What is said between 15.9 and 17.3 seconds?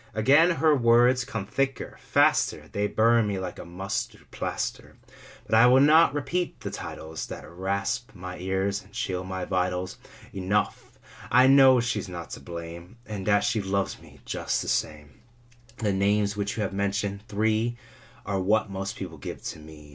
1897 I HE names which you have mentioned,